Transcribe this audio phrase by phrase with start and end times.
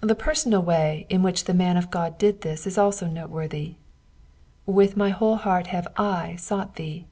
[0.00, 3.76] The personal way in which the man of God did this is also noteworthy:
[4.66, 5.86] "With my whole heart have
[6.38, 7.06] / sought thee.